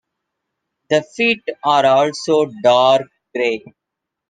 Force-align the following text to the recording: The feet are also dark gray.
The 0.89 1.03
feet 1.03 1.43
are 1.63 1.85
also 1.85 2.49
dark 2.63 3.03
gray. 3.35 3.63